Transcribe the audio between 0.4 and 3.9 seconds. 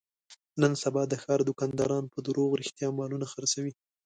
نن سبا د ښاردوکانداران په دروغ رښتیا مالونه خرڅوي.